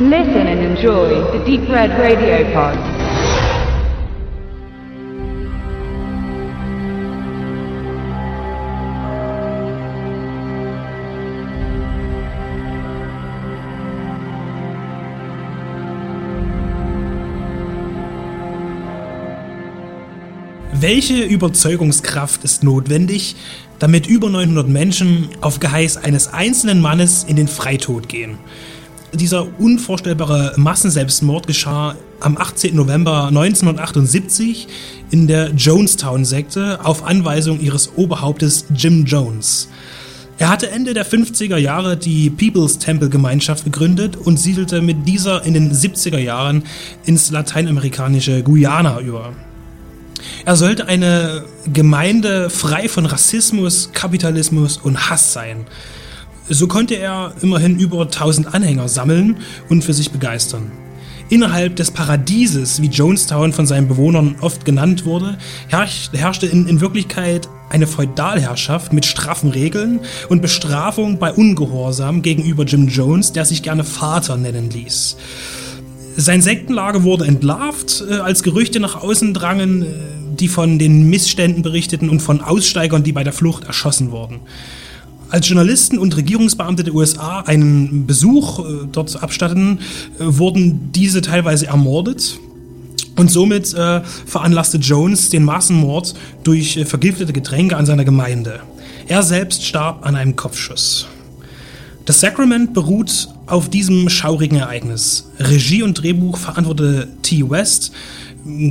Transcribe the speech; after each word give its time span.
Listen 0.00 0.46
and 0.46 0.60
enjoy 0.60 1.08
the 1.32 1.44
Deep 1.44 1.68
Red 1.68 1.90
Radio 1.98 2.44
Pod. 2.52 2.78
Welche 20.80 21.24
Überzeugungskraft 21.24 22.44
ist 22.44 22.62
notwendig, 22.62 23.34
damit 23.80 24.06
über 24.06 24.30
900 24.30 24.68
Menschen 24.68 25.30
auf 25.40 25.58
Geheiß 25.58 25.96
eines 25.96 26.28
einzelnen 26.28 26.80
Mannes 26.80 27.24
in 27.24 27.34
den 27.34 27.48
Freitod 27.48 28.08
gehen? 28.08 28.38
Dieser 29.14 29.46
unvorstellbare 29.58 30.52
Massenselbstmord 30.56 31.46
geschah 31.46 31.96
am 32.20 32.36
18. 32.36 32.76
November 32.76 33.28
1978 33.28 34.68
in 35.10 35.26
der 35.26 35.50
Jonestown-Sekte 35.52 36.80
auf 36.84 37.04
Anweisung 37.04 37.58
ihres 37.58 37.96
Oberhauptes 37.96 38.66
Jim 38.74 39.06
Jones. 39.06 39.68
Er 40.36 40.50
hatte 40.50 40.70
Ende 40.70 40.92
der 40.92 41.06
50er 41.06 41.56
Jahre 41.56 41.96
die 41.96 42.28
People's 42.28 42.78
Temple 42.78 43.08
Gemeinschaft 43.08 43.64
gegründet 43.64 44.16
und 44.16 44.38
siedelte 44.38 44.82
mit 44.82 45.08
dieser 45.08 45.42
in 45.44 45.54
den 45.54 45.72
70er 45.72 46.18
Jahren 46.18 46.64
ins 47.06 47.30
lateinamerikanische 47.30 48.42
Guyana 48.42 49.00
über. 49.00 49.32
Er 50.44 50.56
sollte 50.56 50.86
eine 50.86 51.44
Gemeinde 51.72 52.50
frei 52.50 52.88
von 52.88 53.06
Rassismus, 53.06 53.90
Kapitalismus 53.94 54.76
und 54.76 55.08
Hass 55.08 55.32
sein. 55.32 55.66
So 56.50 56.66
konnte 56.66 56.94
er 56.94 57.34
immerhin 57.42 57.78
über 57.78 58.02
1000 58.02 58.54
Anhänger 58.54 58.88
sammeln 58.88 59.36
und 59.68 59.84
für 59.84 59.92
sich 59.92 60.10
begeistern. 60.10 60.70
Innerhalb 61.30 61.76
des 61.76 61.90
Paradieses, 61.90 62.80
wie 62.80 62.86
Jonestown 62.86 63.52
von 63.52 63.66
seinen 63.66 63.86
Bewohnern 63.86 64.36
oft 64.40 64.64
genannt 64.64 65.04
wurde, 65.04 65.36
herrschte 65.68 66.46
in, 66.46 66.66
in 66.66 66.80
Wirklichkeit 66.80 67.48
eine 67.68 67.86
Feudalherrschaft 67.86 68.94
mit 68.94 69.04
straffen 69.04 69.50
Regeln 69.50 70.00
und 70.30 70.40
Bestrafung 70.40 71.18
bei 71.18 71.30
Ungehorsam 71.30 72.22
gegenüber 72.22 72.64
Jim 72.64 72.88
Jones, 72.88 73.32
der 73.32 73.44
sich 73.44 73.62
gerne 73.62 73.84
Vater 73.84 74.38
nennen 74.38 74.70
ließ. 74.70 75.16
Sein 76.16 76.40
Sektenlager 76.40 77.04
wurde 77.04 77.26
entlarvt, 77.26 78.04
äh, 78.10 78.14
als 78.14 78.42
Gerüchte 78.42 78.80
nach 78.80 79.00
außen 79.00 79.34
drangen, 79.34 79.82
äh, 79.82 79.86
die 80.40 80.48
von 80.48 80.78
den 80.78 81.10
Missständen 81.10 81.62
berichteten 81.62 82.08
und 82.08 82.20
von 82.20 82.40
Aussteigern, 82.40 83.04
die 83.04 83.12
bei 83.12 83.22
der 83.22 83.32
Flucht 83.34 83.64
erschossen 83.64 84.10
wurden. 84.10 84.40
Als 85.30 85.48
Journalisten 85.48 85.98
und 85.98 86.16
Regierungsbeamte 86.16 86.84
der 86.84 86.94
USA 86.94 87.40
einen 87.40 88.06
Besuch 88.06 88.60
äh, 88.60 88.86
dort 88.90 89.22
abstatteten, 89.22 89.80
äh, 90.18 90.24
wurden 90.24 90.90
diese 90.92 91.20
teilweise 91.20 91.66
ermordet. 91.66 92.38
Und 93.16 93.30
somit 93.30 93.74
äh, 93.74 94.00
veranlasste 94.26 94.78
Jones 94.78 95.28
den 95.28 95.44
Massenmord 95.44 96.14
durch 96.44 96.76
äh, 96.76 96.84
vergiftete 96.84 97.32
Getränke 97.32 97.76
an 97.76 97.84
seiner 97.84 98.04
Gemeinde. 98.04 98.60
Er 99.06 99.22
selbst 99.22 99.64
starb 99.66 100.06
an 100.06 100.16
einem 100.16 100.36
Kopfschuss. 100.36 101.06
Das 102.06 102.20
Sacrament 102.20 102.72
beruht 102.72 103.28
auf 103.48 103.68
diesem 103.68 104.08
schaurigen 104.08 104.58
Ereignis. 104.58 105.30
Regie 105.38 105.82
und 105.82 105.94
Drehbuch 105.94 106.38
verantwortete 106.38 107.08
T. 107.22 107.48
West, 107.48 107.92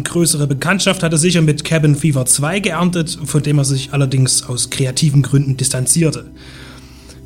größere 0.03 0.47
Bekanntschaft 0.47 1.03
hat 1.03 1.11
er 1.11 1.17
sicher 1.17 1.41
mit 1.41 1.63
Cabin 1.63 1.95
Fever 1.95 2.25
2 2.25 2.59
geerntet, 2.59 3.17
von 3.25 3.43
dem 3.43 3.57
er 3.57 3.65
sich 3.65 3.93
allerdings 3.93 4.43
aus 4.43 4.69
kreativen 4.69 5.21
Gründen 5.21 5.57
distanzierte. 5.57 6.25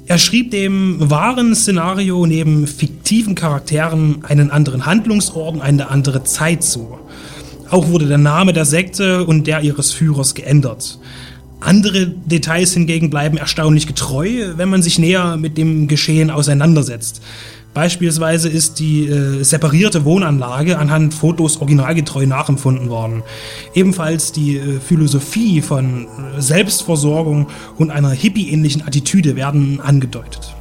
Er 0.08 0.18
schrieb 0.18 0.52
dem 0.52 0.98
wahren 1.00 1.56
Szenario 1.56 2.26
neben 2.26 2.68
fiktiven 2.68 3.36
Charakteren 3.36 4.26
einen 4.26 4.52
anderen 4.52 4.86
Handlungsort 4.86 5.56
und 5.56 5.62
eine 5.62 5.90
andere 5.90 6.24
Zeit 6.24 6.64
zu. 6.64 6.98
Auch 7.70 7.88
wurde 7.88 8.08
der 8.08 8.18
Name 8.18 8.52
der 8.52 8.66
Sekte 8.66 9.26
und 9.26 9.48
der 9.48 9.62
ihres 9.62 9.94
Führers 9.94 10.36
geändert. 10.36 11.00
Andere 11.62 12.08
Details 12.08 12.74
hingegen 12.74 13.10
bleiben 13.10 13.38
erstaunlich 13.38 13.88
getreu, 13.88 14.54
wenn 14.58 14.70
man 14.70 14.82
sich 14.82 15.00
näher 15.00 15.38
mit 15.38 15.58
dem 15.58 15.88
Geschehen 15.88 16.32
auseinandersetzt. 16.32 17.22
Beispielsweise 17.74 18.50
ist 18.50 18.80
die 18.80 19.08
äh, 19.08 19.44
separierte 19.44 20.04
Wohnanlage 20.04 20.78
anhand 20.78 21.14
Fotos 21.14 21.62
originalgetreu 21.62 22.26
nachempfunden 22.26 22.90
worden. 22.90 23.24
Ebenfalls 23.74 24.34
die 24.34 24.58
äh, 24.58 24.80
Philosophie 24.82 25.62
von 25.62 26.06
äh, 26.06 26.42
Selbstversorgung 26.42 27.48
und 27.78 27.90
einer 27.90 28.10
hippie-ähnlichen 28.10 28.86
Attitüde 28.86 29.38
werden 29.38 29.80
angedeutet. 29.80 30.54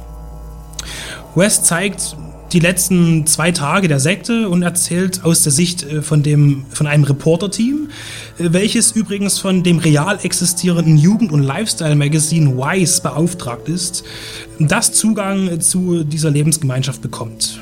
West 1.35 1.65
zeigt 1.65 2.15
die 2.53 2.59
letzten 2.59 3.25
zwei 3.27 3.51
Tage 3.51 3.87
der 3.87 3.99
Sekte 3.99 4.49
und 4.49 4.61
erzählt 4.61 5.23
aus 5.23 5.43
der 5.43 5.51
Sicht 5.51 5.83
äh, 5.83 6.01
von, 6.01 6.23
dem, 6.23 6.65
von 6.69 6.87
einem 6.87 7.03
Reporter-Team, 7.03 7.89
äh, 8.37 8.49
welches 8.51 8.91
übrigens 8.91 9.39
von 9.39 9.63
dem 9.63 9.79
real 9.79 10.19
existierenden 10.21 10.97
Jugend- 10.97 11.31
und 11.31 11.43
Lifestyle-Magazin 11.43 12.57
Wise 12.57 13.01
beauftragt 13.01 13.69
ist, 13.69 14.03
das 14.59 14.91
Zugang 14.91 15.61
zu 15.61 16.03
dieser 16.03 16.29
Lebensgemeinschaft 16.29 17.01
bekommt. 17.01 17.59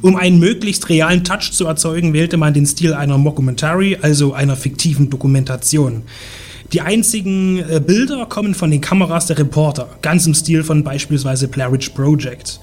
Um 0.00 0.16
einen 0.16 0.38
möglichst 0.38 0.88
realen 0.88 1.24
Touch 1.24 1.52
zu 1.52 1.66
erzeugen, 1.66 2.12
wählte 2.12 2.36
man 2.36 2.54
den 2.54 2.66
Stil 2.66 2.94
einer 2.94 3.18
Mockumentary, 3.18 3.98
also 4.00 4.32
einer 4.32 4.56
fiktiven 4.56 5.10
Dokumentation. 5.10 6.02
Die 6.72 6.80
einzigen 6.80 7.58
äh, 7.58 7.80
Bilder 7.80 8.24
kommen 8.26 8.54
von 8.54 8.70
den 8.70 8.80
Kameras 8.80 9.26
der 9.26 9.38
Reporter, 9.38 9.88
ganz 10.00 10.26
im 10.26 10.32
Stil 10.32 10.64
von 10.64 10.82
beispielsweise 10.82 11.48
Blair 11.48 11.70
Witch 11.70 11.90
Project. 11.90 12.60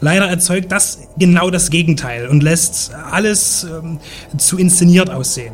Leider 0.00 0.26
erzeugt 0.26 0.72
das 0.72 1.08
genau 1.18 1.50
das 1.50 1.68
Gegenteil 1.68 2.28
und 2.28 2.42
lässt 2.42 2.94
alles 2.94 3.64
ähm, 3.64 3.98
zu 4.38 4.56
inszeniert 4.56 5.10
aussehen. 5.10 5.52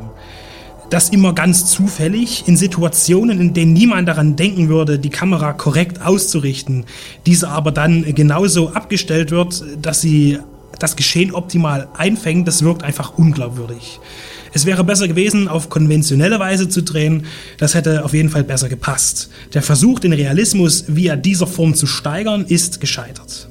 Das 0.89 1.09
immer 1.09 1.33
ganz 1.33 1.67
zufällig 1.67 2.45
in 2.47 2.57
Situationen, 2.57 3.41
in 3.41 3.55
denen 3.55 3.73
niemand 3.73 4.07
daran 4.07 4.37
denken 4.37 4.69
würde, 4.69 5.01
die 5.01 5.11
Kamera 5.11 5.53
korrekt 5.53 6.01
auszurichten, 6.01 6.85
diese 7.27 7.49
aber 7.49 7.73
dann 7.73 8.15
genauso 8.15 8.69
abgestellt 8.69 9.33
wird, 9.33 9.65
dass 9.83 10.01
sie 10.01 10.39
das 10.79 10.95
Geschehen 10.95 11.35
optimal 11.35 11.89
einfängt, 11.97 12.47
das 12.47 12.63
wirkt 12.63 12.85
einfach 12.85 13.19
unglaubwürdig. 13.19 13.99
Es 14.57 14.65
wäre 14.65 14.85
besser 14.85 15.07
gewesen, 15.07 15.49
auf 15.49 15.69
konventionelle 15.69 16.39
Weise 16.39 16.67
zu 16.67 16.83
drehen. 16.83 17.27
Das 17.59 17.75
hätte 17.75 18.07
auf 18.07 18.15
jeden 18.15 18.31
Fall 18.31 18.43
besser 18.43 18.71
gepasst. 18.71 19.29
Der 19.53 19.61
Versuch, 19.61 19.99
den 19.99 20.15
Realismus 20.15 20.85
via 20.89 21.15
dieser 21.15 21.47
Form 21.47 21.75
zu 21.75 21.87
steigern, 21.87 22.47
ist 22.49 22.81
gescheitert. 22.81 23.51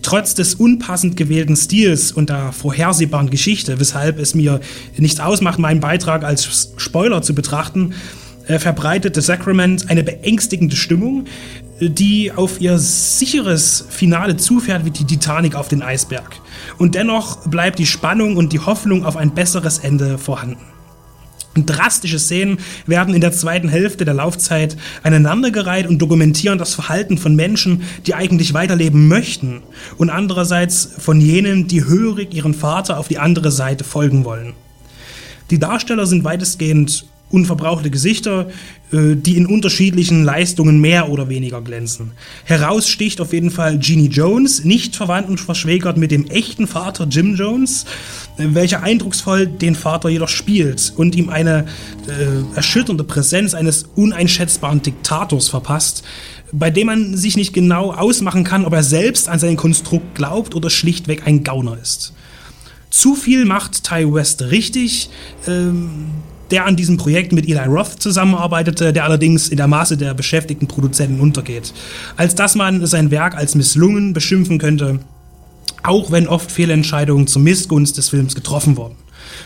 Trotz 0.00 0.34
des 0.34 0.54
unpassend 0.54 1.18
gewählten 1.18 1.56
Stils 1.56 2.10
und 2.10 2.30
der 2.30 2.52
vorhersehbaren 2.52 3.28
Geschichte, 3.28 3.78
weshalb 3.78 4.18
es 4.18 4.34
mir 4.34 4.60
nichts 4.96 5.20
ausmacht, 5.20 5.58
meinen 5.58 5.80
Beitrag 5.80 6.24
als 6.24 6.72
Spoiler 6.78 7.20
zu 7.20 7.34
betrachten, 7.34 7.92
äh, 8.46 8.58
verbreitet 8.58 9.16
The 9.16 9.20
Sacrament 9.20 9.90
eine 9.90 10.02
beängstigende 10.02 10.76
Stimmung, 10.76 11.26
die 11.80 12.32
auf 12.32 12.60
ihr 12.60 12.78
sicheres 12.78 13.86
Finale 13.88 14.36
zufährt 14.36 14.84
wie 14.84 14.90
die 14.90 15.04
Titanic 15.04 15.54
auf 15.54 15.68
den 15.68 15.82
Eisberg. 15.82 16.40
Und 16.78 16.94
dennoch 16.94 17.46
bleibt 17.48 17.78
die 17.78 17.86
Spannung 17.86 18.36
und 18.36 18.52
die 18.52 18.60
Hoffnung 18.60 19.04
auf 19.04 19.16
ein 19.16 19.34
besseres 19.34 19.78
Ende 19.78 20.18
vorhanden. 20.18 20.64
Drastische 21.56 22.18
Szenen 22.18 22.58
werden 22.86 23.14
in 23.14 23.20
der 23.20 23.32
zweiten 23.32 23.68
Hälfte 23.68 24.04
der 24.04 24.14
Laufzeit 24.14 24.76
aneinandergereiht 25.04 25.86
und 25.86 25.98
dokumentieren 25.98 26.58
das 26.58 26.74
Verhalten 26.74 27.16
von 27.16 27.36
Menschen, 27.36 27.82
die 28.06 28.14
eigentlich 28.14 28.54
weiterleben 28.54 29.06
möchten 29.06 29.62
und 29.96 30.10
andererseits 30.10 30.90
von 30.98 31.20
jenen, 31.20 31.68
die 31.68 31.84
hörig 31.84 32.34
ihren 32.34 32.54
Vater 32.54 32.98
auf 32.98 33.06
die 33.06 33.18
andere 33.18 33.52
Seite 33.52 33.84
folgen 33.84 34.24
wollen. 34.24 34.54
Die 35.50 35.60
Darsteller 35.60 36.06
sind 36.06 36.24
weitestgehend 36.24 37.06
unverbrauchte 37.34 37.90
Gesichter, 37.90 38.48
äh, 38.92 39.16
die 39.16 39.36
in 39.36 39.46
unterschiedlichen 39.46 40.24
Leistungen 40.24 40.80
mehr 40.80 41.10
oder 41.10 41.28
weniger 41.28 41.60
glänzen. 41.60 42.12
Heraussticht 42.44 43.20
auf 43.20 43.32
jeden 43.32 43.50
Fall 43.50 43.80
Jeannie 43.80 44.08
Jones, 44.08 44.64
nicht 44.64 44.94
verwandt 44.94 45.28
und 45.28 45.40
verschwägert 45.40 45.96
mit 45.96 46.12
dem 46.12 46.26
echten 46.28 46.68
Vater 46.68 47.06
Jim 47.10 47.34
Jones, 47.34 47.86
äh, 48.38 48.46
welcher 48.52 48.82
eindrucksvoll 48.82 49.48
den 49.48 49.74
Vater 49.74 50.08
jedoch 50.08 50.28
spielt 50.28 50.92
und 50.96 51.16
ihm 51.16 51.28
eine 51.28 51.66
äh, 52.06 52.56
erschütternde 52.56 53.02
Präsenz 53.04 53.54
eines 53.54 53.86
uneinschätzbaren 53.96 54.80
Diktators 54.80 55.48
verpasst, 55.48 56.04
bei 56.52 56.70
dem 56.70 56.86
man 56.86 57.16
sich 57.16 57.36
nicht 57.36 57.52
genau 57.52 57.92
ausmachen 57.92 58.44
kann, 58.44 58.64
ob 58.64 58.72
er 58.72 58.84
selbst 58.84 59.28
an 59.28 59.40
sein 59.40 59.56
Konstrukt 59.56 60.14
glaubt 60.14 60.54
oder 60.54 60.70
schlichtweg 60.70 61.26
ein 61.26 61.42
Gauner 61.42 61.76
ist. 61.82 62.12
Zu 62.90 63.16
viel 63.16 63.44
macht 63.44 63.82
Ty 63.82 64.14
West 64.14 64.40
richtig. 64.40 65.10
Ähm, 65.48 66.12
der 66.54 66.66
an 66.66 66.76
diesem 66.76 66.98
Projekt 66.98 67.32
mit 67.32 67.48
Eli 67.48 67.66
Roth 67.66 68.00
zusammenarbeitete, 68.00 68.92
der 68.92 69.02
allerdings 69.02 69.48
in 69.48 69.56
der 69.56 69.66
Maße 69.66 69.96
der 69.96 70.14
beschäftigten 70.14 70.68
Produzenten 70.68 71.18
untergeht. 71.18 71.74
Als 72.16 72.36
dass 72.36 72.54
man 72.54 72.86
sein 72.86 73.10
Werk 73.10 73.34
als 73.36 73.56
misslungen 73.56 74.12
beschimpfen 74.12 74.58
könnte, 74.58 75.00
auch 75.82 76.12
wenn 76.12 76.28
oft 76.28 76.52
Fehlentscheidungen 76.52 77.26
zur 77.26 77.42
Missgunst 77.42 77.98
des 77.98 78.10
Films 78.10 78.36
getroffen 78.36 78.76
wurden. 78.76 78.94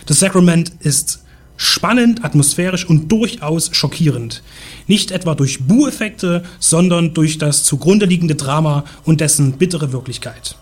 Das 0.04 0.20
Sacrament 0.20 0.70
ist 0.80 1.24
spannend, 1.56 2.26
atmosphärisch 2.26 2.84
und 2.84 3.10
durchaus 3.10 3.70
schockierend. 3.72 4.42
Nicht 4.86 5.10
etwa 5.10 5.34
durch 5.34 5.66
Bu-Effekte, 5.66 6.42
sondern 6.58 7.14
durch 7.14 7.38
das 7.38 7.64
zugrunde 7.64 8.04
liegende 8.04 8.34
Drama 8.34 8.84
und 9.04 9.22
dessen 9.22 9.52
bittere 9.52 9.92
Wirklichkeit. 9.92 10.56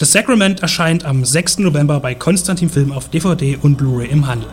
The 0.00 0.06
Sacrament 0.06 0.62
erscheint 0.62 1.04
am 1.04 1.24
6. 1.24 1.58
November 1.58 2.00
bei 2.00 2.16
Konstantin 2.16 2.70
Film 2.70 2.90
auf 2.90 3.08
DVD 3.08 3.56
und 3.62 3.76
Blu-ray 3.76 4.08
im 4.08 4.26
Handel. 4.26 4.48